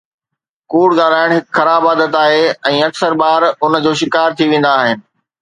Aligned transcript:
ڪوڙ 0.71 0.87
ڳالهائڻ 0.99 1.29
هڪ 1.35 1.45
خراب 1.57 1.83
عادت 1.89 2.17
آهي 2.23 2.41
۽ 2.71 2.81
اڪثر 2.87 3.15
ٻار 3.23 3.47
ان 3.65 3.79
جو 3.87 3.93
شڪار 4.03 4.41
ٿي 4.41 4.51
ويندا 4.55 4.75
آهن 4.81 4.99